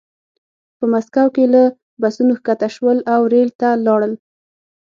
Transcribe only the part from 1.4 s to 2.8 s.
له بسونو ښکته